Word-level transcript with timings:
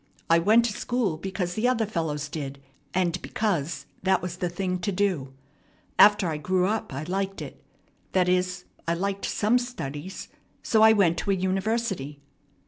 I 0.31 0.39
went 0.39 0.65
to 0.65 0.73
school 0.73 1.15
because 1.17 1.53
the 1.53 1.67
other 1.67 1.85
fellows 1.85 2.27
did, 2.27 2.57
and 2.91 3.21
because 3.21 3.85
that 4.01 4.19
was 4.19 4.37
the 4.37 4.49
thing 4.49 4.79
to 4.79 4.91
do. 4.91 5.31
After 5.99 6.27
I 6.27 6.37
grew 6.37 6.65
up 6.65 6.91
I 6.91 7.03
liked 7.03 7.39
it. 7.39 7.63
That 8.13 8.27
is, 8.27 8.65
I 8.87 8.95
liked 8.95 9.25
some 9.25 9.59
studies; 9.59 10.29
so 10.63 10.81
I 10.81 10.91
went 10.91 11.19
to 11.19 11.29
a 11.29 11.35
university." 11.35 12.19